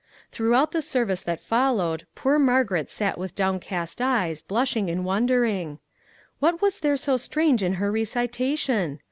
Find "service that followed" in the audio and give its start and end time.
0.81-2.07